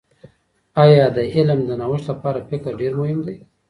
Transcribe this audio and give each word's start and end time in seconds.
آیا 0.83 1.05
د 1.15 1.19
علم 1.35 1.59
د 1.65 1.71
نوښت 1.81 2.05
لپاره 2.11 2.45
فکر 2.49 2.71
ډېر 2.81 2.93
مهم 3.01 3.19
دي؟ 3.27 3.37